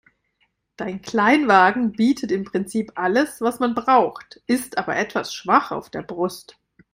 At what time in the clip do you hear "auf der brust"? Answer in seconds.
5.69-6.57